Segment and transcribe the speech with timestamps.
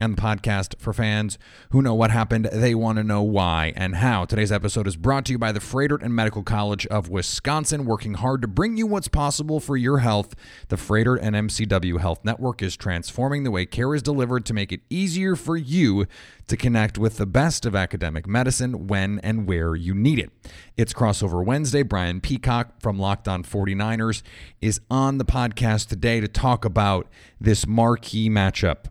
[0.00, 1.38] and the podcast for fans
[1.70, 2.46] who know what happened.
[2.52, 4.24] They want to know why and how.
[4.24, 8.14] Today's episode is brought to you by the Froedtert and Medical College of Wisconsin, working
[8.14, 10.34] hard to bring you what's possible for your health.
[10.68, 14.72] The Froedtert and MCW Health Network is transforming the way care is delivered to make
[14.72, 16.06] it easier for you
[16.46, 20.30] to connect with the best of academic medicine when and where you need it.
[20.76, 21.82] It's Crossover Wednesday.
[21.82, 24.22] Brian Peacock from Locked On 49ers
[24.60, 27.08] is on the podcast today to talk about
[27.40, 28.86] this marquee matchup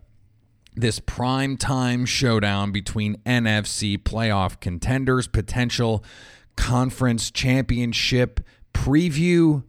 [0.74, 6.04] this prime time showdown between NFC playoff contenders, potential
[6.56, 8.40] conference championship
[8.72, 9.64] preview,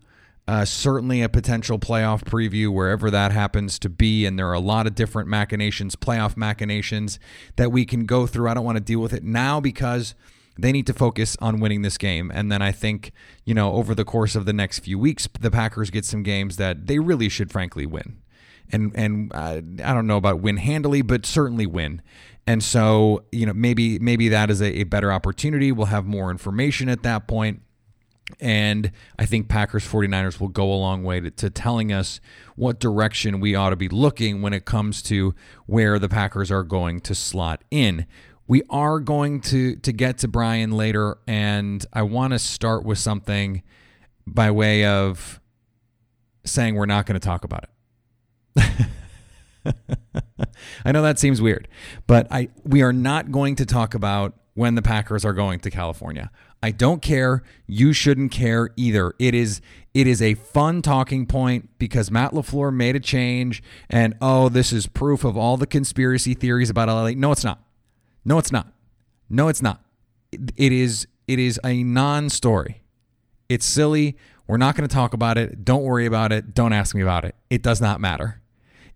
[0.47, 4.25] uh, certainly a potential playoff preview wherever that happens to be.
[4.25, 7.19] And there are a lot of different machinations, playoff machinations
[7.55, 8.49] that we can go through.
[8.49, 10.15] I don't want to deal with it now because
[10.57, 12.31] they need to focus on winning this game.
[12.33, 13.11] And then I think,
[13.43, 16.57] you know, over the course of the next few weeks, the Packers get some games
[16.57, 18.17] that they really should, frankly, win
[18.71, 22.01] and and uh, I don't know about win handily, but certainly win.
[22.47, 25.71] And so, you know, maybe maybe that is a, a better opportunity.
[25.71, 27.61] We'll have more information at that point.
[28.39, 32.19] And I think Packers 49ers will go a long way to, to, telling us
[32.55, 35.35] what direction we ought to be looking when it comes to
[35.67, 38.07] where the Packers are going to slot in.
[38.47, 42.97] We are going to to get to Brian later, and I want to start with
[42.97, 43.63] something
[44.27, 45.39] by way of
[46.45, 47.69] saying we're not going to talk about it.
[50.85, 51.67] I know that seems weird,
[52.07, 55.69] but I we are not going to talk about when the Packers are going to
[55.69, 56.31] California.
[56.63, 57.43] I don't care.
[57.67, 59.13] You shouldn't care either.
[59.19, 59.61] It is
[59.93, 64.73] it is a fun talking point because Matt LaFleur made a change and oh, this
[64.73, 67.11] is proof of all the conspiracy theories about LA.
[67.11, 67.61] No, it's not.
[68.23, 68.67] No, it's not.
[69.29, 69.81] No, it's not.
[70.31, 72.81] it, is it is a non-story.
[73.49, 74.17] It's silly.
[74.47, 75.65] We're not going to talk about it.
[75.65, 76.53] Don't worry about it.
[76.53, 77.35] Don't ask me about it.
[77.49, 78.41] It does not matter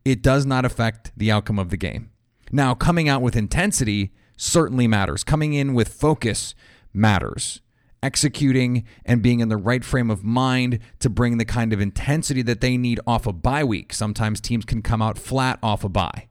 [0.05, 2.11] it does not affect the outcome of the game.
[2.51, 5.23] Now, coming out with intensity certainly matters.
[5.23, 6.55] Coming in with focus
[6.93, 7.61] matters.
[8.01, 12.41] Executing and being in the right frame of mind to bring the kind of intensity
[12.43, 13.93] that they need off a bye week.
[13.93, 16.29] Sometimes teams can come out flat off a bye.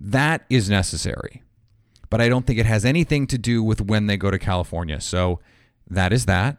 [0.00, 1.42] That is necessary.
[2.10, 5.00] But I don't think it has anything to do with when they go to California.
[5.00, 5.38] So
[5.88, 6.56] that is that.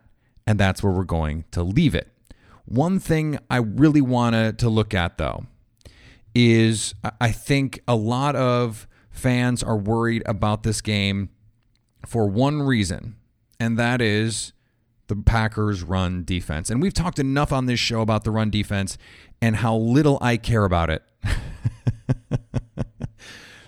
[0.47, 2.07] And that's where we're going to leave it.
[2.65, 5.45] One thing I really want to look at, though,
[6.33, 11.29] is I think a lot of fans are worried about this game
[12.05, 13.15] for one reason,
[13.59, 14.53] and that is
[15.07, 16.69] the Packers' run defense.
[16.69, 18.97] And we've talked enough on this show about the run defense
[19.41, 21.03] and how little I care about it.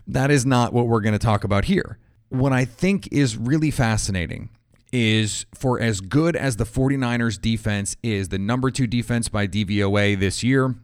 [0.08, 2.00] that is not what we're going to talk about here.
[2.30, 4.50] What I think is really fascinating
[4.94, 10.18] is for as good as the 49ers defense is, the number two defense by DVOA
[10.18, 10.76] this year,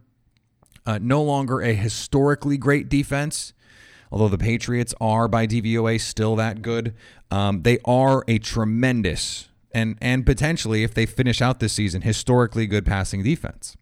[0.86, 3.52] uh, no longer a historically great defense,
[4.10, 6.94] although the Patriots are by DVOA still that good.
[7.30, 12.66] Um, they are a tremendous and and potentially, if they finish out this season, historically
[12.66, 13.76] good passing defense.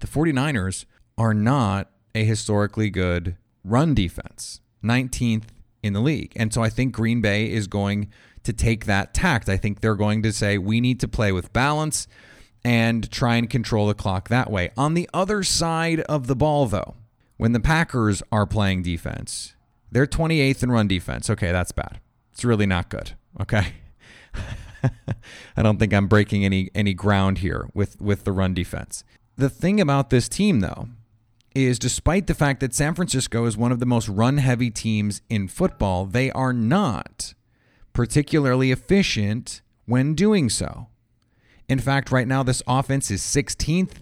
[0.00, 0.84] The 49ers
[1.18, 5.44] are not a historically good run defense, 19th
[5.82, 6.32] in the league.
[6.36, 8.10] And so I think Green Bay is going
[8.42, 9.48] to take that tact.
[9.48, 12.06] I think they're going to say we need to play with balance
[12.64, 14.70] and try and control the clock that way.
[14.76, 16.94] On the other side of the ball, though,
[17.36, 19.54] when the Packers are playing defense,
[19.90, 21.30] they're 28th in run defense.
[21.30, 22.00] Okay, that's bad.
[22.32, 23.12] It's really not good.
[23.40, 23.74] Okay.
[25.56, 29.04] I don't think I'm breaking any any ground here with with the run defense.
[29.36, 30.88] The thing about this team though
[31.54, 35.20] is despite the fact that San Francisco is one of the most run heavy teams
[35.28, 37.34] in football, they are not
[37.92, 40.86] particularly efficient when doing so.
[41.70, 43.92] In fact, right now this offense is 16th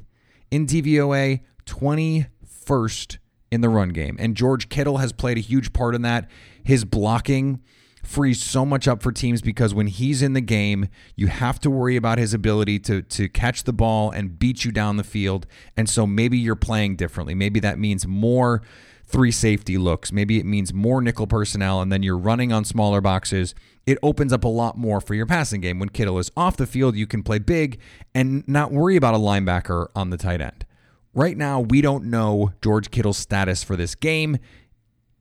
[0.50, 3.18] in DVOA, 21st
[3.50, 4.16] in the run game.
[4.18, 6.30] And George Kittle has played a huge part in that.
[6.64, 7.60] His blocking
[8.02, 11.68] frees so much up for teams because when he's in the game, you have to
[11.68, 15.46] worry about his ability to to catch the ball and beat you down the field.
[15.76, 17.34] And so maybe you're playing differently.
[17.34, 18.62] Maybe that means more
[19.08, 20.12] three safety looks.
[20.12, 23.54] Maybe it means more nickel personnel and then you're running on smaller boxes.
[23.86, 25.78] It opens up a lot more for your passing game.
[25.78, 27.80] When Kittle is off the field, you can play big
[28.14, 30.66] and not worry about a linebacker on the tight end.
[31.14, 34.38] Right now, we don't know George Kittle's status for this game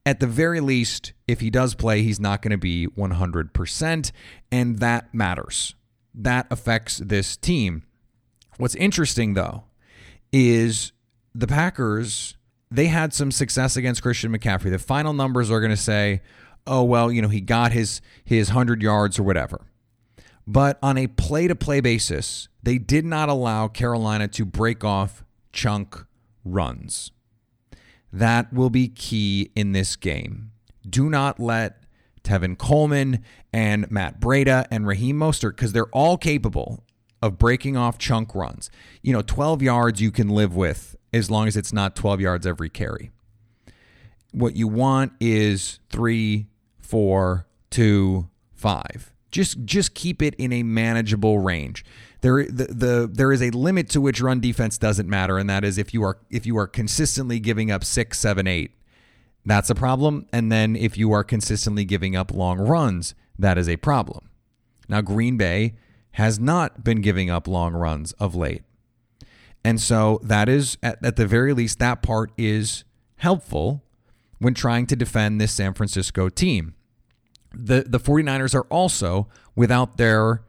[0.08, 4.12] at the very least, if he does play, he's not going to be 100%,
[4.50, 5.76] and that matters.
[6.16, 7.84] That affects this team.
[8.56, 9.66] What's interesting, though,
[10.32, 10.94] is
[11.36, 12.37] the Packers,
[12.70, 14.70] they had some success against Christian McCaffrey.
[14.70, 16.22] The final numbers are going to say,
[16.66, 19.66] oh, well, you know, he got his, his 100 yards or whatever.
[20.46, 25.24] But on a play to play basis, they did not allow Carolina to break off
[25.52, 26.06] chunk
[26.44, 27.12] runs.
[28.12, 30.52] That will be key in this game.
[30.88, 31.84] Do not let
[32.24, 33.24] Tevin Coleman
[33.54, 36.84] and Matt Breida and Raheem Mostert, because they're all capable
[37.22, 38.70] of breaking off chunk runs.
[39.02, 42.46] You know, 12 yards you can live with as long as it's not 12 yards
[42.46, 43.12] every carry.
[44.32, 46.48] What you want is three,
[46.80, 49.14] four, two, five.
[49.30, 51.84] Just just keep it in a manageable range
[52.22, 55.64] there the, the there is a limit to which run defense doesn't matter, and that
[55.64, 58.72] is if you are if you are consistently giving up six, seven, eight,
[59.46, 60.28] that's a problem.
[60.34, 64.30] And then if you are consistently giving up long runs, that is a problem.
[64.90, 65.76] Now Green Bay
[66.12, 68.64] has not been giving up long runs of late.
[69.68, 72.86] And so that is at, at the very least that part is
[73.18, 73.84] helpful
[74.40, 76.74] when trying to defend this San Francisco team.
[77.54, 79.28] The the 49ers are also
[79.58, 80.46] without their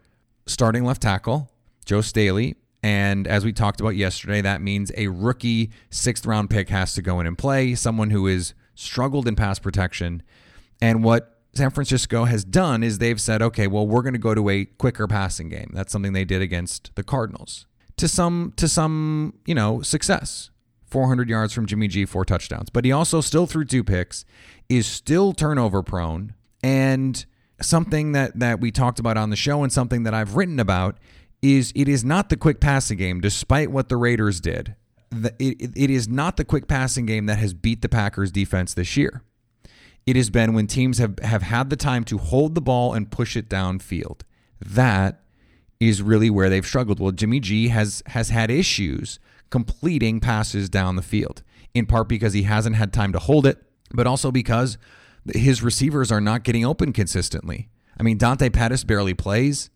[0.47, 1.51] starting left tackle
[1.85, 2.55] Joe Staley.
[2.81, 7.03] And as we talked about yesterday, that means a rookie sixth round pick has to
[7.03, 10.23] go in and play, someone who has struggled in pass protection.
[10.81, 14.37] And what San Francisco has done is they've said, okay, well, we're going to go
[14.37, 15.73] to a quicker passing game.
[15.75, 17.67] That's something they did against the Cardinals
[17.99, 20.51] to some to some you know success.
[20.87, 22.71] 400 yards from Jimmy G, four touchdowns.
[22.71, 24.25] But he also still threw two picks,
[24.71, 27.25] is still turnover prone, and
[27.61, 30.97] something that that we talked about on the show and something that I've written about
[31.43, 34.75] is it is not the quick passing game, despite what the Raiders did.
[35.11, 38.75] The, it, it is not the quick passing game that has beat the Packers defense
[38.75, 39.23] this year.
[40.07, 43.11] It has been when teams have, have had the time to hold the ball and
[43.11, 44.23] push it downfield.
[44.61, 45.21] That
[45.81, 47.01] is really where they've struggled.
[47.01, 49.19] Well, Jimmy G has has had issues
[49.51, 51.43] completing passes down the field,
[51.75, 53.59] in part because he hasn't had time to hold it,
[53.93, 54.79] but also because
[55.33, 57.69] his receivers are not getting open consistently.
[57.99, 59.71] I mean, Dante Pettis barely plays.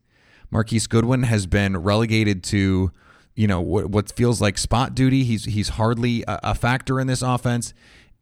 [0.51, 2.93] Marquise Goodwin has been relegated to,
[3.35, 5.25] you know, what, what feels like spot duty.
[5.25, 7.73] He's he's hardly a, a factor in this offense,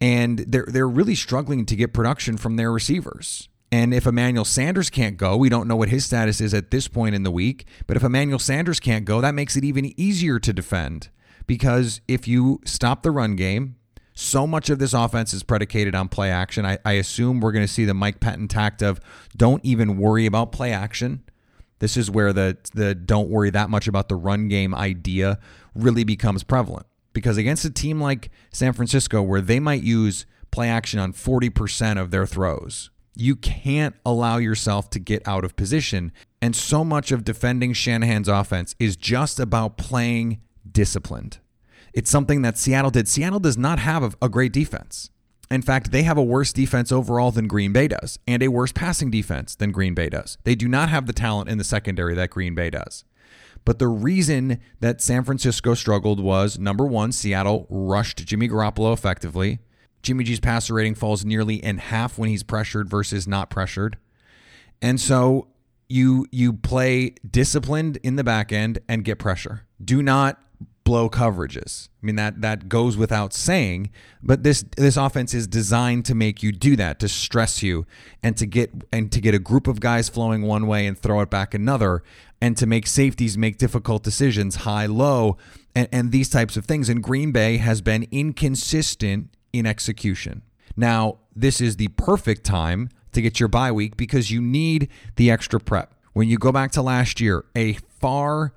[0.00, 3.49] and they're they're really struggling to get production from their receivers.
[3.72, 6.88] And if Emmanuel Sanders can't go, we don't know what his status is at this
[6.88, 7.66] point in the week.
[7.86, 11.08] But if Emmanuel Sanders can't go, that makes it even easier to defend
[11.46, 13.76] because if you stop the run game,
[14.14, 16.66] so much of this offense is predicated on play action.
[16.66, 19.00] I, I assume we're going to see the Mike Pettine tact of
[19.36, 21.22] don't even worry about play action.
[21.78, 25.38] This is where the the don't worry that much about the run game idea
[25.74, 26.86] really becomes prevalent.
[27.12, 32.00] Because against a team like San Francisco, where they might use play action on 40%
[32.00, 36.10] of their throws, you can't allow yourself to get out of position.
[36.40, 41.38] And so much of defending Shanahan's offense is just about playing disciplined.
[41.92, 43.08] It's something that Seattle did.
[43.08, 45.10] Seattle does not have a, great defense.
[45.50, 48.72] In fact, they have a worse defense overall than Green Bay does, and a worse
[48.72, 50.38] passing defense than Green Bay does.
[50.44, 53.04] They do not have the talent in the secondary that Green Bay does.
[53.64, 59.58] But the reason that San Francisco struggled was number one, Seattle rushed Jimmy Garoppolo effectively.
[60.02, 63.99] Jimmy G's passer rating falls nearly in half when he's pressured versus not pressured.
[64.80, 65.49] And so
[65.88, 69.66] you you play disciplined in the back end and get pressure.
[69.85, 70.40] Do not
[70.85, 71.88] blow coverages.
[72.02, 73.90] I mean that that goes without saying,
[74.23, 77.87] but this this offense is designed to make you do that, to stress you
[78.23, 81.21] and to get and to get a group of guys flowing one way and throw
[81.21, 82.02] it back another
[82.40, 85.37] and to make safeties make difficult decisions, high low
[85.75, 90.42] and, and these types of things and Green Bay has been inconsistent in execution.
[90.76, 95.30] Now, this is the perfect time to get your bye week because you need the
[95.30, 95.95] extra prep.
[96.12, 98.52] When you go back to last year, a far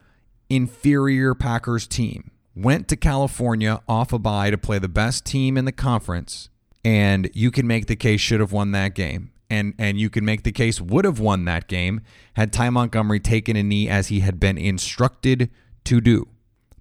[0.49, 5.65] inferior Packers team went to California off a bye to play the best team in
[5.65, 6.49] the conference,
[6.85, 9.31] and you can make the case should have won that game.
[9.49, 12.01] And, and you can make the case would have won that game
[12.33, 15.51] had Ty Montgomery taken a knee as he had been instructed
[15.83, 16.27] to do.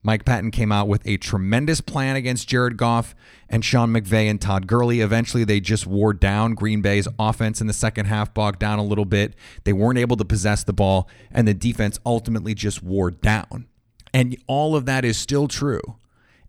[0.04, 3.14] Mike Pettine came out with a tremendous plan against Jared Goff
[3.48, 5.00] and Sean McVay and Todd Gurley.
[5.00, 8.84] Eventually, they just wore down Green Bay's offense in the second half, bogged down a
[8.84, 9.34] little bit.
[9.64, 13.68] They weren't able to possess the ball, and the defense ultimately just wore down.
[14.12, 15.82] And all of that is still true.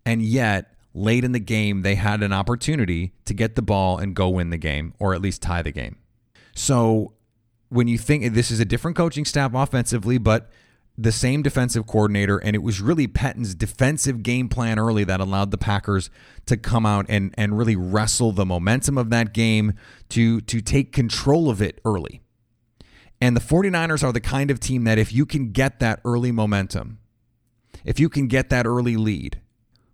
[0.04, 4.16] And yet, late in the game, they had an opportunity to get the ball and
[4.16, 5.96] go win the game, or at least tie the game.
[6.56, 7.12] So,
[7.68, 10.50] when you think this is a different coaching staff offensively, but
[10.96, 15.50] the same defensive coordinator, and it was really Pettine's defensive game plan early that allowed
[15.50, 16.08] the Packers
[16.46, 19.74] to come out and and really wrestle the momentum of that game
[20.10, 22.20] to to take control of it early.
[23.20, 26.30] And the 49ers are the kind of team that if you can get that early
[26.30, 26.98] momentum,
[27.84, 29.40] if you can get that early lead,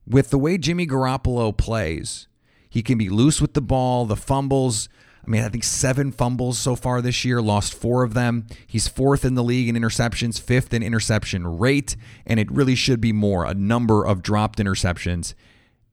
[0.07, 2.29] with the way Jimmy Garoppolo plays,
[2.69, 4.89] he can be loose with the ball, the fumbles,
[5.25, 8.47] I mean, I think seven fumbles so far this year, lost four of them.
[8.67, 11.95] He's fourth in the league in interceptions, fifth in interception rate,
[12.27, 15.35] and it really should be more a number of dropped interceptions.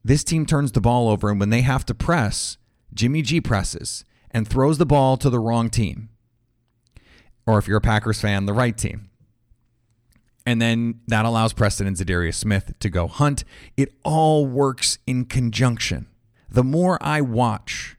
[0.04, 2.58] This team turns the ball over, and when they have to press,
[2.94, 6.10] Jimmy G presses and throws the ball to the wrong team.
[7.46, 9.10] Or if you're a Packers fan, the right team.
[10.46, 13.44] And then that allows Preston and Za'Darius Smith to go hunt.
[13.76, 16.08] It all works in conjunction.
[16.50, 17.97] The more I watch,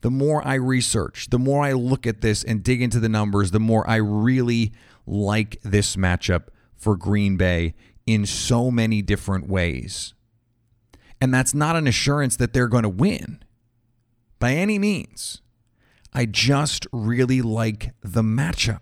[0.00, 3.50] the more I research, the more I look at this and dig into the numbers,
[3.50, 4.72] the more I really
[5.06, 6.44] like this matchup
[6.76, 7.74] for Green Bay
[8.06, 10.14] in so many different ways.
[11.20, 13.42] And that's not an assurance that they're going to win
[14.38, 15.42] by any means.
[16.12, 18.80] I just really like the matchup.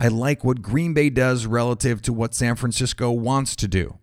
[0.00, 3.98] I like what Green Bay does relative to what San Francisco wants to do.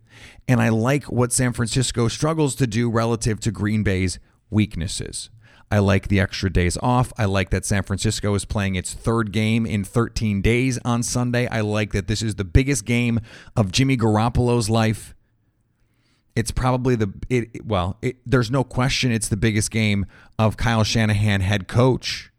[0.47, 4.19] And I like what San Francisco struggles to do relative to Green Bay's
[4.49, 5.29] weaknesses.
[5.71, 7.11] I like the extra days off.
[7.17, 11.47] I like that San Francisco is playing its third game in 13 days on Sunday.
[11.47, 13.19] I like that this is the biggest game
[13.55, 15.15] of Jimmy Garoppolo's life.
[16.35, 20.05] It's probably the it well, it, there's no question it's the biggest game
[20.37, 22.31] of Kyle Shanahan head coach.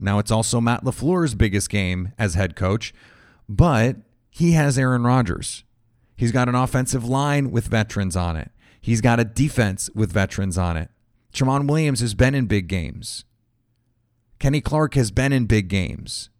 [0.00, 2.94] Now it's also Matt LaFleur's biggest game as head coach,
[3.48, 3.96] but
[4.30, 5.64] he has Aaron Rodgers.
[6.16, 8.52] He's got an offensive line with veterans on it.
[8.80, 10.90] He's got a defense with veterans on it.
[11.38, 13.24] Tramon Williams has been in big games.
[14.40, 16.30] Kenny Clark has been in big games.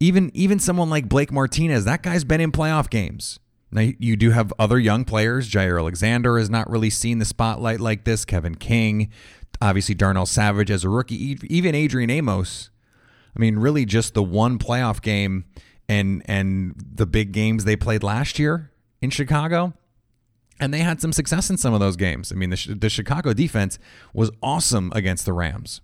[0.00, 3.38] Even even someone like Blake Martinez, that guy's been in playoff games.
[3.70, 5.48] Now you do have other young players.
[5.48, 8.24] Jaire Alexander has not really seen the spotlight like this.
[8.24, 9.10] Kevin King,
[9.60, 12.70] obviously Darnell Savage as a rookie, even Adrian Amos.
[13.36, 15.44] I mean, really just the one playoff game
[15.88, 18.70] and and the big games they played last year
[19.00, 19.74] in Chicago.
[20.60, 22.30] And they had some success in some of those games.
[22.30, 23.78] I mean, the, the Chicago defense
[24.12, 25.80] was awesome against the Rams.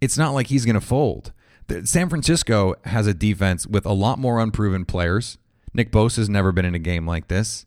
[0.00, 1.32] It's not like he's going to fold.
[1.84, 5.38] San Francisco has a defense with a lot more unproven players.
[5.74, 7.66] Nick Bosa has never been in a game like this.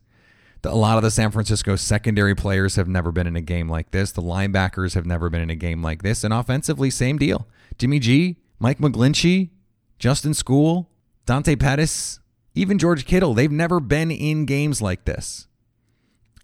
[0.64, 3.90] A lot of the San Francisco secondary players have never been in a game like
[3.90, 4.12] this.
[4.12, 6.22] The linebackers have never been in a game like this.
[6.22, 7.48] And offensively, same deal.
[7.78, 9.50] Jimmy G, Mike McGlinchey,
[9.98, 10.86] Justin Skule,
[11.26, 12.20] Dante Pettis,
[12.54, 15.46] even George Kittle, they've never been in games like this.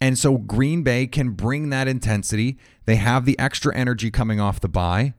[0.01, 2.57] And so Green Bay can bring that intensity.
[2.87, 5.15] They have the extra energy coming off the bye.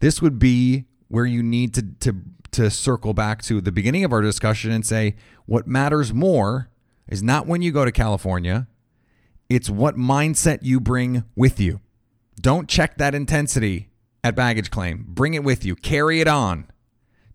[0.00, 2.16] This would be where you need to, to,
[2.52, 5.16] to circle back to the beginning of our discussion and say
[5.46, 6.70] what matters more
[7.08, 8.66] is not when you go to California,
[9.50, 11.80] it's what mindset you bring with you.
[12.40, 13.90] Don't check that intensity
[14.24, 15.04] at baggage claim.
[15.06, 16.66] Bring it with you, carry it on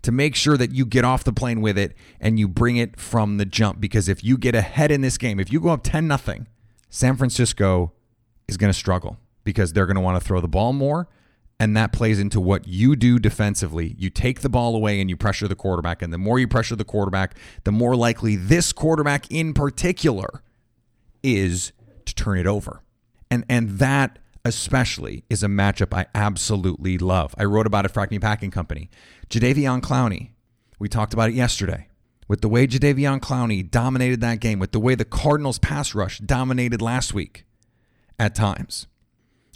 [0.07, 2.97] to make sure that you get off the plane with it and you bring it
[2.97, 3.81] from the jump.
[3.81, 6.47] Because if you get ahead in this game, if you go up 10 nothing,
[6.89, 7.91] San Francisco
[8.47, 11.09] is going to struggle because they're going to want to throw the ball more.
[11.59, 13.95] And that plays into what you do defensively.
[13.97, 16.01] You take the ball away and you pressure the quarterback.
[16.01, 17.35] And the more you pressure the quarterback,
[17.65, 20.41] the more likely this quarterback in particular
[21.21, 21.73] is
[22.05, 22.81] to turn it over.
[23.29, 27.35] And and that especially is a matchup I absolutely love.
[27.37, 28.89] I wrote about it for Acme Packing Company.
[29.29, 30.31] Jadeveon Clowney,
[30.79, 31.87] we talked about it yesterday.
[32.27, 36.19] with the way Jadeveon Clowney dominated that game, with the way the Cardinals pass rush
[36.19, 37.45] dominated last week
[38.19, 38.87] at times,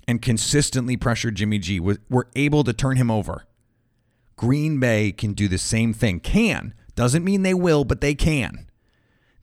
[0.07, 3.45] and consistently pressured Jimmy G, were able to turn him over.
[4.35, 6.19] Green Bay can do the same thing.
[6.19, 6.73] Can.
[6.95, 8.67] Doesn't mean they will, but they can.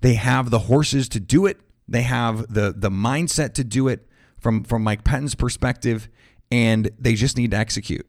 [0.00, 1.60] They have the horses to do it.
[1.86, 4.07] They have the the mindset to do it
[4.40, 6.08] from from Mike Pettine's perspective,
[6.50, 8.06] and they just need to execute.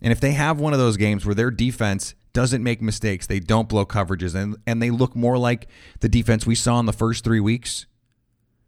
[0.00, 3.40] And if they have one of those games where their defense doesn't make mistakes, they
[3.40, 5.66] don't blow coverages, and, and they look more like
[6.00, 7.86] the defense we saw in the first three weeks,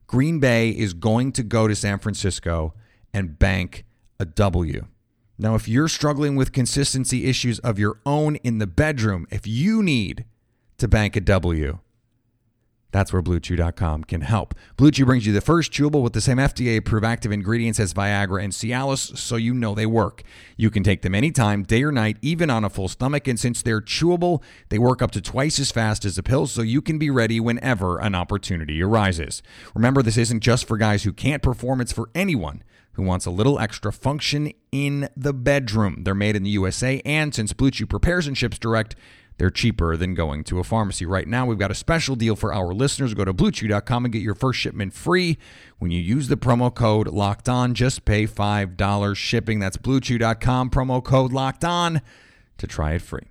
[0.06, 2.75] Green Bay is going to go to San Francisco
[3.14, 3.85] and bank
[4.18, 4.87] a W.
[5.38, 9.82] Now, if you're struggling with consistency issues of your own in the bedroom, if you
[9.82, 10.25] need
[10.78, 11.78] to bank a W,
[12.92, 14.54] that's where BlueChew.com can help.
[14.76, 18.52] BlueChew brings you the first chewable with the same FDA-approved active ingredients as Viagra and
[18.52, 20.23] Cialis, so you know they work.
[20.56, 23.28] You can take them anytime, day or night, even on a full stomach.
[23.28, 26.62] And since they're chewable, they work up to twice as fast as a pill, so
[26.62, 29.42] you can be ready whenever an opportunity arises.
[29.75, 32.62] Remember, this isn't just for guys who can't perform; it's for anyone
[32.94, 36.02] who wants a little extra function in the bedroom.
[36.02, 38.97] They're made in the USA, and since Blue Chew prepares and ships direct
[39.40, 41.06] they're cheaper than going to a pharmacy.
[41.06, 43.14] Right now, we've got a special deal for our listeners.
[43.14, 45.38] Go to bluechew.com and get your first shipment free.
[45.78, 49.59] When you use the promo code locked on, just pay $5 shipping.
[49.59, 52.02] That's bluechew.com, promo code locked on
[52.59, 53.28] to try it free.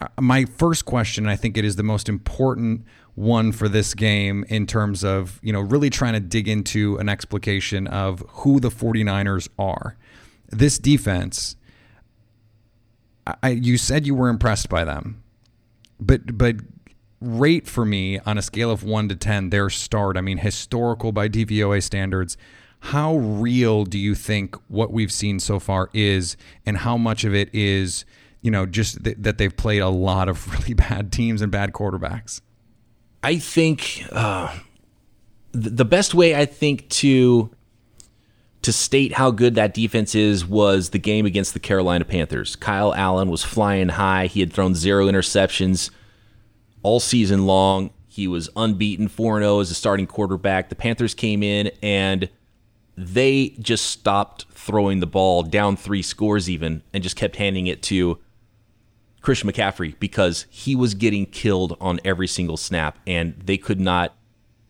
[0.00, 4.44] Uh, my first question, I think it is the most important one for this game
[4.48, 8.70] in terms of, you know, really trying to dig into an explication of who the
[8.70, 9.96] 49ers are.
[10.48, 11.56] This defense,
[13.42, 15.22] I, you said you were impressed by them,
[16.00, 16.56] but but
[17.20, 21.12] rate for me on a scale of 1 to 10 their start i mean historical
[21.12, 22.36] by dvoa standards
[22.80, 27.34] how real do you think what we've seen so far is and how much of
[27.34, 28.06] it is
[28.40, 31.72] you know just th- that they've played a lot of really bad teams and bad
[31.72, 32.40] quarterbacks
[33.22, 34.56] i think uh,
[35.52, 37.50] the best way i think to
[38.62, 42.56] to state how good that defense is was the game against the Carolina Panthers.
[42.56, 44.26] Kyle Allen was flying high.
[44.26, 45.90] He had thrown zero interceptions
[46.82, 47.90] all season long.
[48.08, 50.68] He was unbeaten, 4 0 as a starting quarterback.
[50.68, 52.28] The Panthers came in and
[52.96, 57.82] they just stopped throwing the ball down three scores, even, and just kept handing it
[57.84, 58.18] to
[59.22, 64.16] Christian McCaffrey because he was getting killed on every single snap, and they could not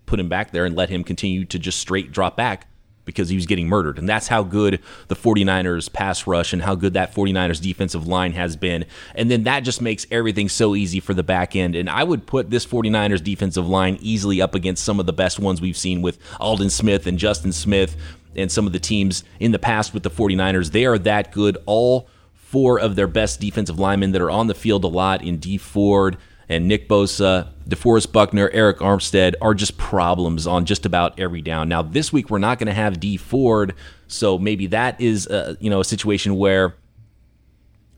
[0.07, 2.70] put him back there and let him continue to just straight drop back
[3.05, 3.99] because he was getting murdered.
[3.99, 8.33] And that's how good the 49ers pass rush and how good that 49ers defensive line
[8.33, 8.85] has been.
[9.15, 11.75] And then that just makes everything so easy for the back end.
[11.75, 15.39] And I would put this 49ers defensive line easily up against some of the best
[15.39, 17.97] ones we've seen with Aldon Smith and Justin Smith
[18.37, 20.71] and some of the teams in the past with the 49ers.
[20.71, 21.59] They are that good.
[21.67, 25.39] All four of their best defensive linemen that are on the field a lot in
[25.39, 26.17] Dee Ford,
[26.51, 31.69] and Nick Bosa, DeForest Buckner, Arik Armstead are just problems on just about every down.
[31.69, 33.73] Now this week we're not going to have Dee Ford,
[34.09, 36.75] so maybe that is a, you know a situation where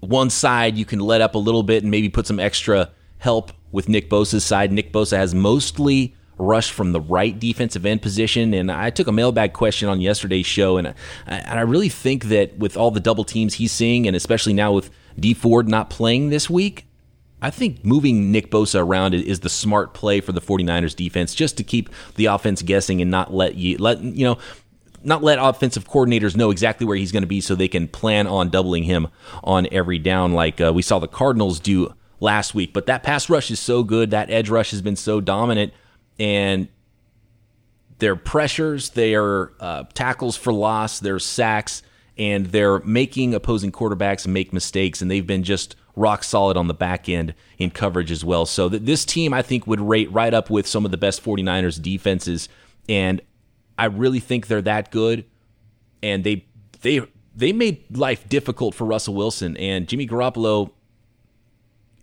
[0.01, 3.53] one side you can let up a little bit and maybe put some extra help
[3.73, 4.71] with Nick Bosa's side.
[4.71, 8.53] Nick Bosa has mostly rush from the right defensive end position.
[8.53, 10.95] And I took a mailbag question on yesterday's show, and I,
[11.27, 14.73] and I really think that with all the double teams he's seeing, and especially now
[14.73, 16.87] with Dee Ford not playing this week,
[17.43, 21.57] I think moving Nick Bosa around is the smart play for the 49ers defense just
[21.59, 24.39] to keep the offense guessing and not let you let you know
[25.05, 28.29] not let offensive coordinators know exactly where he's going to be so they can plan
[28.29, 29.09] on doubling him
[29.43, 30.33] on every down.
[30.33, 32.73] Like uh, we saw the Cardinals do last week.
[32.73, 35.73] But that pass rush is so good, that edge rush has been so dominant.
[36.21, 36.69] And
[37.99, 41.83] their pressures, their uh, tackles for loss, their sacks,
[42.17, 46.75] and they're making opposing quarterbacks make mistakes, and they've been just rock solid on the
[46.75, 48.47] back end in coverage as well.
[48.47, 51.23] So th- this team, I think, would rate right up with some of the best
[51.25, 52.49] 49ers defenses,
[52.89, 53.21] and
[53.79, 55.25] I really think they're that good.
[56.03, 56.47] And they
[56.81, 57.01] they
[57.35, 60.73] they made life difficult for Russell Wilson and Jimmy Garoppolo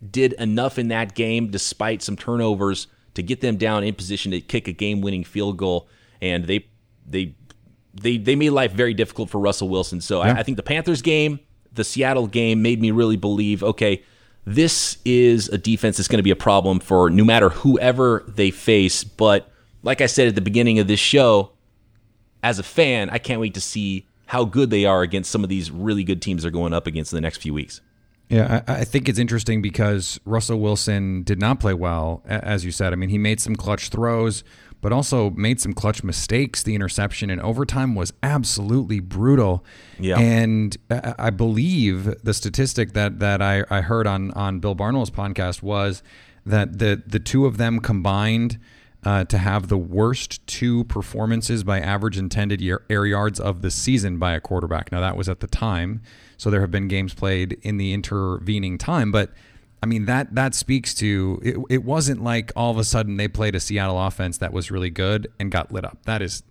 [0.10, 4.40] did enough in that game despite some turnovers to get them down in position to
[4.40, 5.88] kick a game-winning field goal,
[6.22, 6.66] and they
[7.06, 7.36] they
[7.94, 10.00] they they made life very difficult for Russell Wilson.
[10.00, 10.34] So yeah.
[10.34, 11.40] I, I think the Panthers game
[11.74, 14.04] the Seattle game made me really believe okay,
[14.46, 18.52] this is a defense that's going to be a problem for no matter whoever they
[18.52, 19.04] face.
[19.04, 19.52] But
[19.84, 21.52] like I said at the beginning of this show,
[22.42, 25.50] as a fan, I can't wait to see how good they are against some of
[25.50, 27.82] these really good teams they're going up against in the next few weeks.
[28.30, 32.72] Yeah, I, I, think it's interesting because Russell Wilson did not play well, as you
[32.72, 32.94] said.
[32.94, 34.44] I mean, he made some clutch throws,
[34.82, 36.64] but also made some clutch mistakes.
[36.64, 39.66] The interception in overtime was absolutely brutal.
[40.00, 40.20] Yeah.
[40.20, 45.62] And I believe the statistic that that I, I heard on on Bill Barnwell's podcast
[45.62, 46.02] was
[46.46, 48.60] that the the two of them combined
[49.04, 54.18] uh, to have the worst two performances by average intended air yards of the season
[54.18, 54.92] by a quarterback.
[54.92, 56.02] Now that was at the time,
[56.38, 59.32] so there have been games played in the intervening time, but
[59.82, 63.28] I mean that that speaks to it, it wasn't like all of a sudden they
[63.28, 66.00] played a Seattle offense that was really good and got lit up.
[66.06, 66.44] That is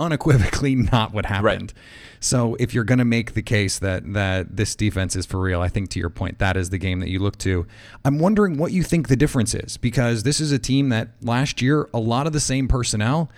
[0.00, 1.72] unequivocally not what happened.
[1.74, 1.82] Right.
[2.20, 5.60] So if you're going to make the case that that this defense is for real,
[5.60, 7.66] I think to your point that is the game that you look to.
[8.04, 11.62] I'm wondering what you think the difference is because this is a team that last
[11.62, 13.30] year a lot of the same personnel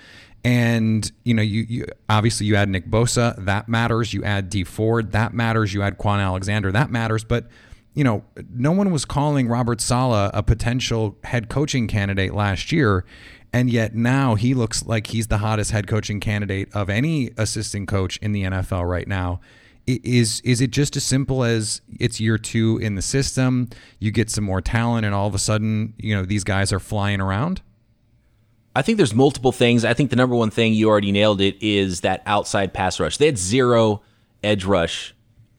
[0.44, 4.12] and you know you, you obviously you add Nick Bosa, that matters.
[4.12, 5.72] You add Dee Ford, that matters.
[5.72, 7.48] You add Kwon Alexander, that matters, but
[7.94, 13.04] you know, no one was calling Robert Saleh a potential head coaching candidate last year.
[13.52, 17.86] And yet now he looks like he's the hottest head coaching candidate of any assistant
[17.86, 19.40] coach in the NFL right now.
[19.86, 23.68] Is is it just as simple as it's year two in the system?
[23.98, 26.80] You get some more talent, and all of a sudden, you know, these guys are
[26.80, 27.60] flying around.
[28.74, 29.84] I think there's multiple things.
[29.84, 33.18] I think the number one thing you already nailed it is that outside pass rush.
[33.18, 34.00] They had zero
[34.42, 35.14] edge rush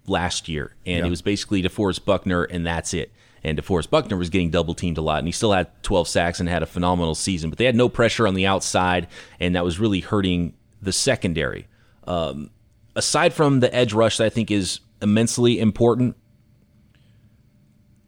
[0.08, 1.06] last year, and yeah.
[1.06, 3.12] it was basically DeForest Buckner, and that's it.
[3.44, 6.40] And DeForest Buckner was getting double teamed a lot, and he still had 12 sacks
[6.40, 7.50] and had a phenomenal season.
[7.50, 9.08] But they had no pressure on the outside,
[9.40, 11.68] and that was really hurting the secondary.
[12.08, 12.50] Um,
[12.96, 16.16] aside from the edge rush, that I think is immensely important.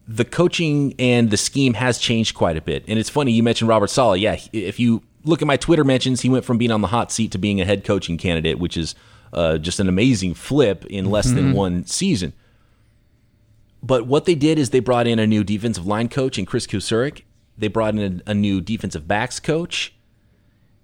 [0.08, 2.86] The coaching and the scheme has changed quite a bit.
[2.88, 4.20] And it's funny, you mentioned Robert Saleh.
[4.20, 7.12] Yeah, if you look at my Twitter mentions, he went from being on the hot
[7.12, 8.96] seat to being a head coaching candidate, which is
[9.34, 11.36] uh, just an amazing flip in less mm-hmm.
[11.36, 12.34] than one season.
[13.84, 16.68] But what they did is they brought in a new defensive line coach in Chris
[16.68, 17.24] Kocurek.
[17.58, 19.94] They brought in a, a new defensive backs coach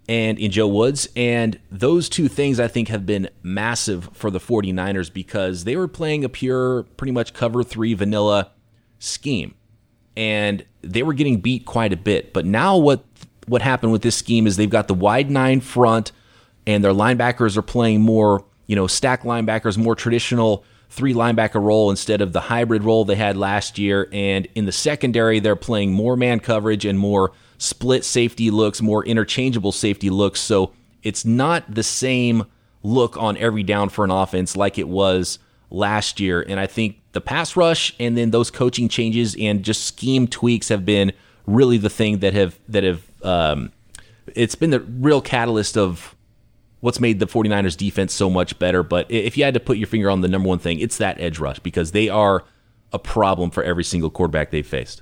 [0.08, 1.08] and in Joe Woods.
[1.15, 5.88] And those two things I think have been massive for the 49ers because they were
[5.88, 8.51] playing a pure, pretty much cover three vanilla
[8.99, 9.56] scheme.
[10.15, 12.34] And they were getting beat quite a bit.
[12.34, 13.03] But now what
[13.47, 16.13] what happened with this scheme is they've got the wide nine front
[16.65, 21.89] and their linebackers are playing more, you know, stack linebackers, more traditional three linebacker role
[21.89, 24.08] instead of the hybrid role they had last year.
[24.13, 29.04] And in the secondary, they're playing more man coverage and more split safety looks, more
[29.06, 30.39] interchangeable safety looks.
[30.39, 30.71] So
[31.02, 32.45] it's not the same
[32.84, 35.39] look on every down for an offense like it was
[35.71, 36.45] last year.
[36.47, 40.69] And I think the pass rush and then those coaching changes and just scheme tweaks
[40.69, 41.12] have been
[41.47, 43.71] really the thing that have that have um,
[44.36, 46.15] it's been the real catalyst of
[46.84, 48.84] what's made the 49ers defense so much better.
[48.84, 51.17] But if you had to put your finger on the number one thing, it's that
[51.17, 52.43] edge rush because they are
[52.91, 55.02] a problem for every single quarterback they've faced.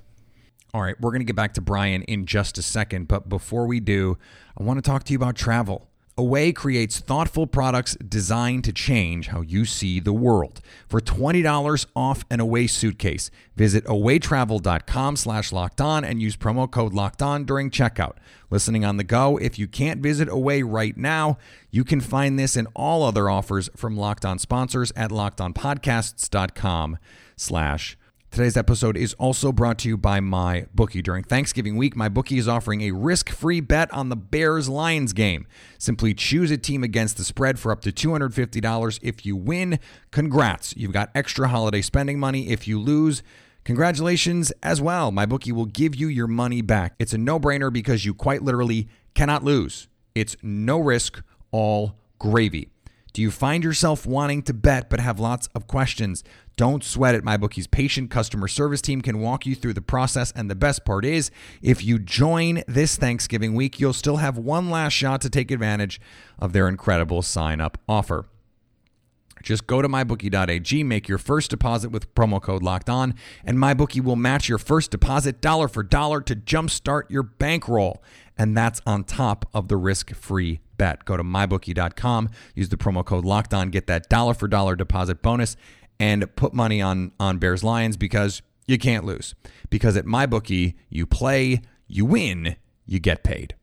[0.75, 3.07] All right, we're going to get back to Brian in just a second.
[3.07, 4.19] But before we do,
[4.55, 5.89] I want to talk to you about travel.
[6.17, 10.59] Away creates thoughtful products designed to change how you see the world.
[10.87, 16.93] For $20 off an Away suitcase, visit awaytravel.com slash locked on and use promo code
[16.93, 18.17] locked on during checkout.
[18.49, 21.37] Listening on the go, if you can't visit Away right now,
[21.69, 26.97] you can find this and all other offers from Locked On sponsors at lockedonpodcasts.com
[27.37, 27.97] slash
[28.31, 31.01] Today's episode is also brought to you by my bookie.
[31.01, 35.45] During Thanksgiving week, my bookie is offering a risk-free bet on the Bears Lions game.
[35.77, 39.79] Simply choose a team against the spread for up to $250 if you win.
[40.11, 40.73] Congrats.
[40.77, 43.21] You've got extra holiday spending money if you lose.
[43.65, 45.11] Congratulations as well.
[45.11, 46.95] My bookie will give you your money back.
[46.99, 49.89] It's a no-brainer because you quite literally cannot lose.
[50.15, 52.69] It's no risk, all gravy.
[53.13, 56.23] Do you find yourself wanting to bet but have lots of questions?
[56.55, 57.23] Don't sweat it.
[57.23, 60.31] MyBookie's patient customer service team can walk you through the process.
[60.35, 64.69] And the best part is, if you join this Thanksgiving week, you'll still have one
[64.69, 65.99] last shot to take advantage
[66.37, 68.25] of their incredible sign up offer.
[69.41, 74.03] Just go to mybookie.ag, make your first deposit with promo code locked on, and MyBookie
[74.03, 78.03] will match your first deposit dollar for dollar to jumpstart your bankroll.
[78.37, 81.05] And that's on top of the risk free bet.
[81.05, 85.21] Go to mybookie.com, use the promo code locked on, get that dollar for dollar deposit
[85.21, 85.57] bonus,
[86.01, 89.35] and put money on, on Bears Lions because you can't lose.
[89.69, 92.55] Because at my bookie, you play, you win,
[92.87, 93.53] you get paid.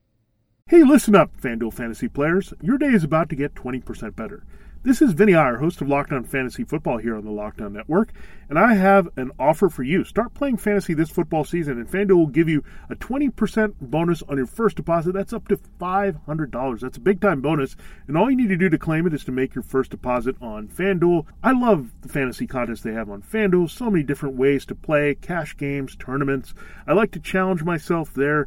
[0.68, 2.54] Hey, listen up, FanDuel fantasy players.
[2.62, 4.44] Your day is about to get 20% better.
[4.84, 7.72] This is Vinny Iyer, host of Locked On Fantasy Football here on the Locked On
[7.72, 8.12] Network,
[8.48, 10.04] and I have an offer for you.
[10.04, 14.36] Start playing fantasy this football season, and FanDuel will give you a 20% bonus on
[14.36, 15.14] your first deposit.
[15.14, 16.80] That's up to $500.
[16.80, 17.74] That's a big time bonus,
[18.06, 20.36] and all you need to do to claim it is to make your first deposit
[20.40, 21.26] on FanDuel.
[21.42, 23.70] I love the fantasy contests they have on FanDuel.
[23.70, 26.54] So many different ways to play cash games, tournaments.
[26.86, 28.46] I like to challenge myself there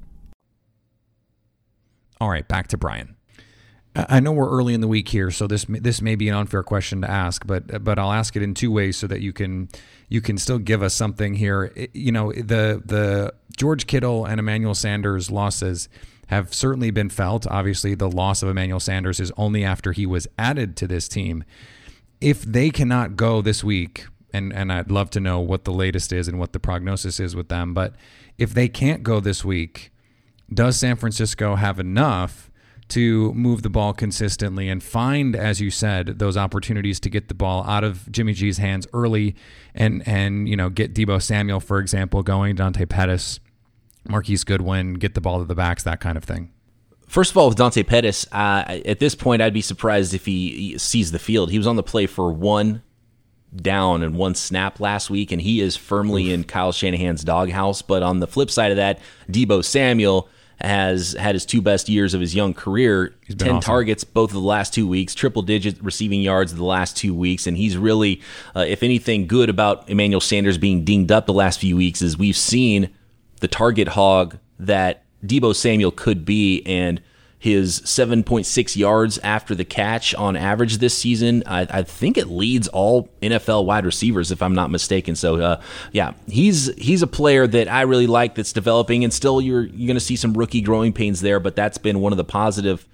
[2.21, 3.15] All right, back to Brian.
[3.95, 6.61] I know we're early in the week here, so this this may be an unfair
[6.61, 9.69] question to ask, but but I'll ask it in two ways so that you can
[10.07, 11.73] you can still give us something here.
[11.93, 15.89] You know, the the George Kittle and Emmanuel Sanders losses
[16.27, 17.47] have certainly been felt.
[17.47, 21.43] Obviously, the loss of Emmanuel Sanders is only after he was added to this team.
[22.21, 26.13] If they cannot go this week, and and I'd love to know what the latest
[26.13, 27.95] is and what the prognosis is with them, but
[28.37, 29.90] if they can't go this week
[30.53, 32.51] does San Francisco have enough
[32.91, 37.33] to move the ball consistently and find, as you said, those opportunities to get the
[37.33, 39.33] ball out of Jimmy G's hands early
[39.73, 43.39] and and you know get Deebo Samuel, for example, going Dante Pettis,
[44.07, 46.51] Marquise Goodwin, get the ball to the backs, that kind of thing.
[47.07, 50.77] First of all, with Dante Pettis, uh, at this point, I'd be surprised if he
[50.77, 51.51] sees the field.
[51.51, 52.83] He was on the play for one
[53.55, 56.33] down and one snap last week, and he is firmly Oof.
[56.33, 57.81] in Kyle Shanahan's doghouse.
[57.81, 60.29] But on the flip side of that, Deebo Samuel
[60.63, 63.15] has had his two best years of his young career.
[63.37, 63.61] Ten awesome.
[63.61, 67.47] targets both of the last two weeks, triple digit receiving yards the last two weeks,
[67.47, 68.21] and he's really,
[68.55, 72.17] uh, if anything, good about Emmanuel Sanders being dinged up the last few weeks is
[72.17, 72.89] we've seen
[73.39, 77.01] the target hog that Deebo Samuel could be, and
[77.41, 81.41] his 7.6 yards after the catch on average this season.
[81.47, 85.15] I, I, think it leads all NFL wide receivers, if I'm not mistaken.
[85.15, 89.41] So, uh, yeah, he's he's a player that I really like that's developing, and still
[89.41, 92.17] you're you're going to see some rookie growing pains there, but that's been one of
[92.17, 92.87] the positive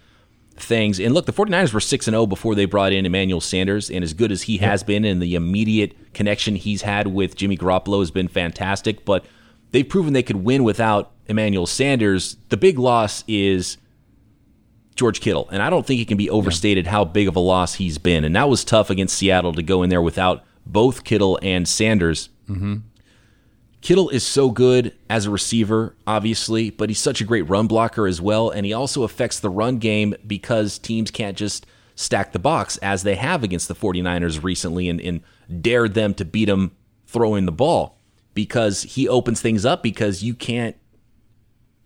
[0.56, 0.98] things.
[0.98, 4.02] And look, the 49ers were 6 and 0 before they brought in Emmanuel Sanders, and
[4.02, 8.00] as good as he has been, and the immediate connection he's had with Jimmy Garoppolo
[8.00, 9.26] has been fantastic, but
[9.72, 12.38] they've proven they could win without Emmanuel Sanders.
[12.48, 13.78] The big loss is
[14.98, 15.48] George Kittle.
[15.52, 16.92] And I don't think it can be overstated yeah.
[16.92, 18.24] how big of a loss he's been.
[18.24, 22.30] And that was tough against Seattle to go in there without both Kittle and Sanders.
[22.50, 22.78] Mm-hmm.
[23.82, 28.08] Kittle is so good as a receiver, obviously, but he's such a great run blocker
[28.08, 28.50] as well.
[28.50, 33.04] And he also affects the run game because teams can't just stack the box as
[33.04, 35.22] they have against the 49ers recently and, and
[35.62, 38.00] dared them to beat him throwing the ball
[38.34, 40.76] because he opens things up because you can't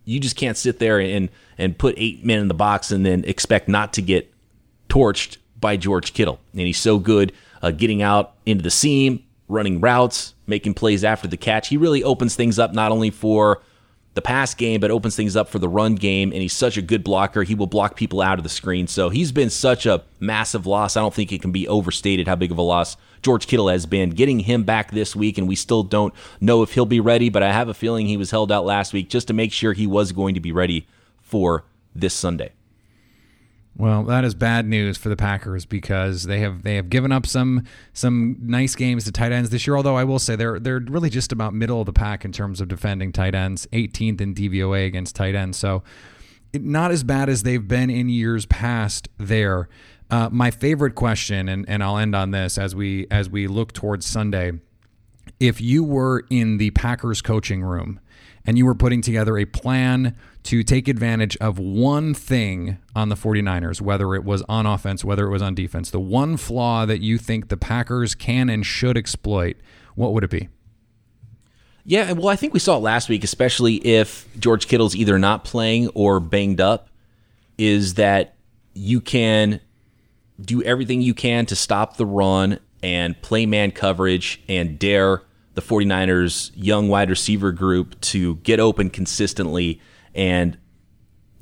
[0.04, 3.24] you just can't sit there and and put eight men in the box and then
[3.24, 4.32] expect not to get
[4.88, 6.40] torched by George Kittle.
[6.52, 11.28] And he's so good uh, getting out into the seam, running routes, making plays after
[11.28, 11.68] the catch.
[11.68, 13.62] He really opens things up not only for
[14.14, 16.32] the pass game, but opens things up for the run game.
[16.32, 17.44] And he's such a good blocker.
[17.44, 18.86] He will block people out of the screen.
[18.86, 20.96] So he's been such a massive loss.
[20.96, 23.86] I don't think it can be overstated how big of a loss George Kittle has
[23.86, 24.10] been.
[24.10, 27.42] Getting him back this week, and we still don't know if he'll be ready, but
[27.42, 29.86] I have a feeling he was held out last week just to make sure he
[29.86, 30.86] was going to be ready
[31.20, 32.52] for this Sunday.
[33.74, 37.26] Well, that is bad news for the Packers because they have they have given up
[37.26, 39.76] some some nice games to tight ends this year.
[39.76, 42.60] Although I will say they're they're really just about middle of the pack in terms
[42.60, 45.56] of defending tight ends, 18th in DVOA against tight ends.
[45.56, 45.82] So
[46.52, 49.68] not as bad as they've been in years past there.
[50.12, 53.72] Uh, my favorite question, and, and I'll end on this as we as we look
[53.72, 54.52] towards Sunday.
[55.40, 57.98] If you were in the Packers coaching room
[58.44, 63.14] and you were putting together a plan to take advantage of one thing on the
[63.14, 67.00] 49ers, whether it was on offense, whether it was on defense, the one flaw that
[67.00, 69.56] you think the Packers can and should exploit,
[69.94, 70.48] what would it be?
[71.84, 75.44] Yeah, well, I think we saw it last week, especially if George Kittle's either not
[75.44, 76.90] playing or banged up,
[77.56, 78.34] is that
[78.74, 79.60] you can
[80.44, 85.22] do everything you can to stop the run and play man coverage and dare
[85.54, 89.80] the 49ers young wide receiver group to get open consistently
[90.14, 90.58] and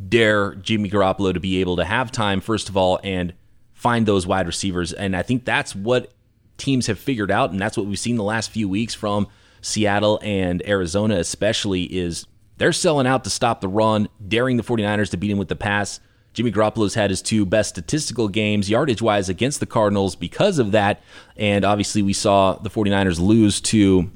[0.08, 3.32] dare Jimmy Garoppolo to be able to have time, first of all, and
[3.72, 4.92] find those wide receivers.
[4.92, 6.12] And I think that's what
[6.56, 9.28] teams have figured out, and that's what we've seen the last few weeks from
[9.62, 12.26] Seattle and Arizona, especially, is
[12.58, 15.56] they're selling out to stop the run, daring the 49ers to beat him with the
[15.56, 16.00] pass.
[16.32, 20.72] Jimmy Garoppolo's had his two best statistical games, yardage wise, against the Cardinals because of
[20.72, 21.02] that.
[21.36, 24.10] And obviously, we saw the 49ers lose to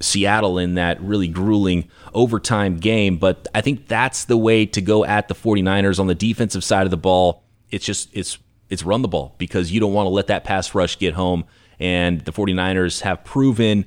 [0.00, 3.16] Seattle in that really grueling overtime game.
[3.16, 6.86] But I think that's the way to go at the 49ers on the defensive side
[6.86, 7.42] of the ball.
[7.70, 10.74] It's just, it's, it's run the ball because you don't want to let that pass
[10.74, 11.44] rush get home.
[11.80, 13.86] And the 49ers have proven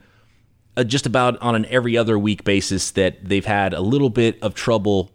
[0.75, 4.41] uh, just about on an every other week basis that they've had a little bit
[4.41, 5.11] of trouble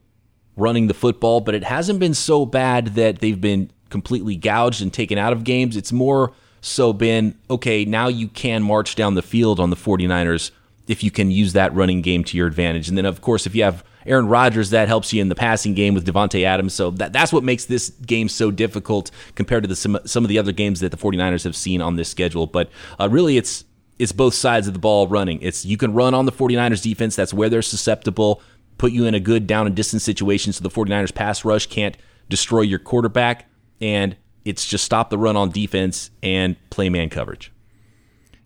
[0.59, 4.93] running the football, but it hasn't been so bad that they've been completely gouged and
[4.93, 5.77] taken out of games.
[5.77, 10.51] It's more so been okay, now you can march down the field on the 49ers
[10.89, 12.89] if you can use that running game to your advantage.
[12.89, 15.75] And then, of course, if you have Aaron Rodgers, that helps you in the passing
[15.75, 16.73] game with Davante Adams.
[16.73, 20.29] So that, that's what makes this game so difficult compared to the, some, some of
[20.29, 22.47] the other games that the 49ers have seen on this schedule.
[22.47, 23.65] But uh, really, it's
[23.99, 25.43] it's both sides of the ball running.
[25.43, 27.17] It's you can run on the 49ers defense.
[27.17, 28.41] That's where they're susceptible
[28.79, 31.97] put you in a good down and distance situation so the 49ers pass rush can't
[32.29, 33.51] destroy your quarterback.
[33.81, 37.53] And it's just stop the run on defense and play man coverage.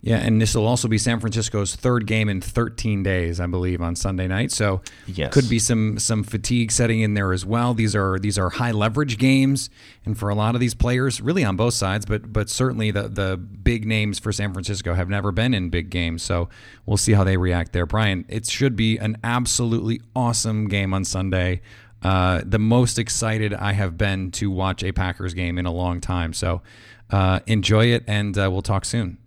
[0.05, 3.81] Yeah, and this will also be San Francisco's third game in 13 days, I believe,
[3.81, 4.51] on Sunday night.
[4.51, 5.33] So yes.
[5.33, 7.73] could be some some fatigue setting in there as well.
[7.73, 9.71] These are these are high leverage games,
[10.05, 13.09] and for a lot of these players, really on both sides, but but certainly the
[13.09, 16.25] the big names for San Francisco have never been in big games.
[16.25, 16.49] So
[16.85, 17.87] we'll see how they react there.
[17.87, 21.61] Brian, it should be an absolutely awesome game on Sunday.
[22.03, 26.01] Uh, the most excited I have been to watch a Packers game in a long
[26.01, 26.33] time.
[26.33, 26.63] So
[27.11, 29.19] uh, enjoy it, and uh, we'll talk soon.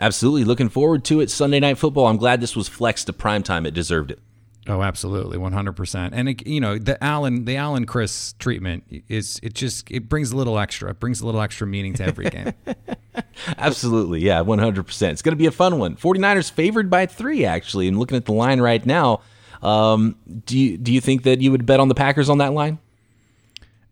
[0.00, 0.44] Absolutely.
[0.44, 1.30] Looking forward to it.
[1.30, 2.06] Sunday Night Football.
[2.06, 3.66] I'm glad this was flexed to prime time.
[3.66, 4.18] It deserved it.
[4.66, 6.10] Oh, absolutely, 100%.
[6.12, 10.32] And it, you know, the Allen the Allen Chris treatment is it just it brings
[10.32, 10.90] a little extra.
[10.90, 12.52] It brings a little extra meaning to every game.
[13.58, 14.20] absolutely.
[14.20, 15.10] Yeah, 100%.
[15.10, 15.96] It's going to be a fun one.
[15.96, 17.88] 49ers favored by 3 actually.
[17.88, 19.22] And looking at the line right now,
[19.62, 22.52] um, do you do you think that you would bet on the Packers on that
[22.52, 22.78] line?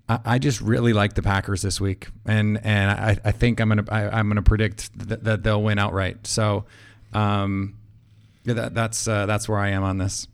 [0.09, 3.85] I just really like the Packers this week, and and I, I think I'm gonna
[3.91, 6.27] I, am to predict that, that, they'll win outright.
[6.27, 6.65] So,
[7.13, 7.77] um,
[8.45, 10.27] that, that's uh, that's where I am on this.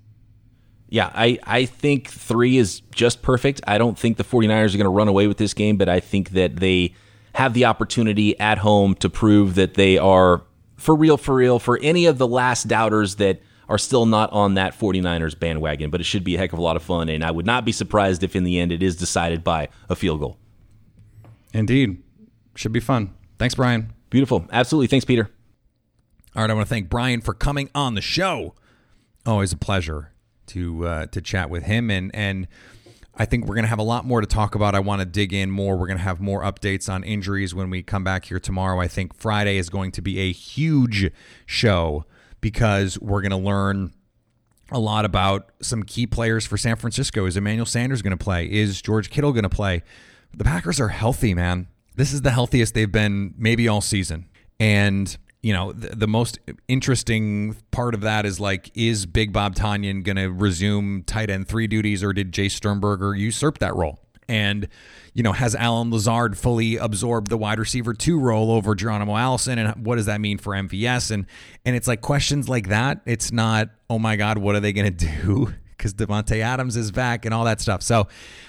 [0.88, 3.62] Yeah, I, I think three is just perfect.
[3.66, 5.98] I don't think the 49ers are going to run away with this game, but I
[5.98, 6.94] think that they
[7.34, 10.42] have the opportunity at home to prove that they are
[10.76, 14.54] for real, for real, for any of the last doubters that– are still not on
[14.54, 17.08] that 49ers bandwagon, but it should be a heck of a lot of fun.
[17.08, 19.96] And I would not be surprised if in the end it is decided by a
[19.96, 20.38] field goal.
[21.52, 22.02] Indeed.
[22.56, 23.14] Should be fun.
[23.38, 23.92] Thanks, Brian.
[24.10, 24.46] Beautiful.
[24.52, 24.86] Absolutely.
[24.86, 25.30] Thanks, Peter.
[26.36, 26.50] All right.
[26.50, 28.54] I want to thank Brian for coming on the show.
[29.26, 30.12] Always a pleasure
[30.46, 32.46] to uh, to chat with him and and
[33.16, 34.74] I think we're going to have a lot more to talk about.
[34.74, 35.76] I want to dig in more.
[35.76, 38.80] We're going to have more updates on injuries when we come back here tomorrow.
[38.80, 41.12] I think Friday is going to be a huge
[41.46, 42.06] show
[42.44, 43.90] because we're going to learn
[44.70, 47.24] a lot about some key players for San Francisco.
[47.24, 48.44] Is Emmanuel Sanders going to play?
[48.44, 49.82] Is George Kittle going to play?
[50.36, 51.68] The Packers are healthy, man.
[51.96, 54.28] This is the healthiest they've been maybe all season.
[54.60, 59.54] And, you know, the, the most interesting part of that is like, is Big Bob
[59.54, 64.03] Tonyan going to resume tight end three duties or did Jace Sternberger usurp that role?
[64.28, 64.68] And,
[65.12, 69.58] you know, has Allen Lazard fully absorbed the wide receiver two role over Geronimo Allison?
[69.58, 71.10] And what does that mean for MVS?
[71.10, 71.26] And
[71.64, 73.00] and it's like questions like that.
[73.06, 75.52] It's not, oh my God, what are they going to do?
[75.76, 77.82] Because Davante Adams is back and all that stuff.
[77.82, 78.08] So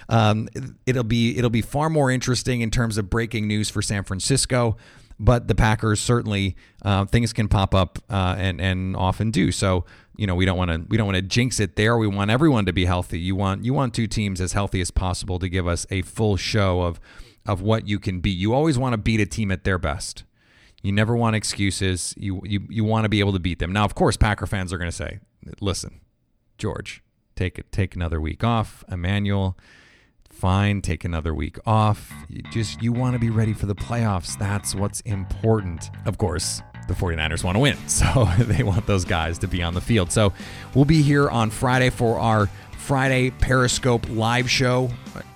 [0.09, 0.47] um,
[0.85, 4.77] it'll be it'll be far more interesting in terms of breaking news for San Francisco.
[5.17, 9.51] But the Packers certainly uh, things can pop up uh, and and often do.
[9.51, 9.85] So
[10.17, 11.97] you know we don't want to we don't want to jinx it there.
[11.97, 13.19] We want everyone to be healthy.
[13.19, 16.37] You want you want two teams as healthy as possible to give us a full
[16.37, 16.99] show of
[17.45, 18.31] of what you can be.
[18.31, 20.23] You always want to beat a team at their best.
[20.81, 22.13] You never want excuses.
[22.17, 23.71] You you you want to be able to beat them.
[23.71, 25.19] Now, of course, Packer fans are going to say,
[25.59, 26.01] "Listen,
[26.57, 27.01] George,
[27.35, 28.83] take it take another week off.
[28.89, 29.57] Emmanuel,
[30.29, 32.13] fine, take another week off.
[32.29, 34.37] You just you want to be ready for the playoffs.
[34.37, 35.89] That's what's important.
[36.05, 37.77] Of course, the 49ers want to win.
[37.87, 40.11] So they want those guys to be on the field.
[40.11, 40.33] So
[40.73, 44.89] we'll be here on Friday for our Friday Periscope live show.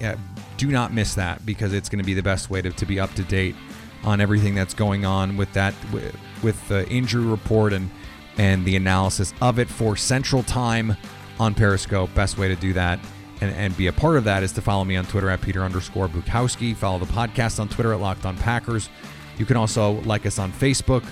[0.03, 0.15] Uh,
[0.57, 2.99] do not miss that because it's going to be the best way to, to be
[2.99, 3.55] up to date
[4.03, 7.89] on everything that's going on with that with, with the injury report and
[8.37, 10.95] and the analysis of it for Central Time
[11.39, 12.13] on Periscope.
[12.13, 12.99] Best way to do that
[13.41, 15.63] and, and be a part of that is to follow me on Twitter at Peter
[15.63, 16.75] underscore Bukowski.
[16.75, 18.89] Follow the podcast on Twitter at Locked On Packers.
[19.37, 21.03] You can also like us on Facebook.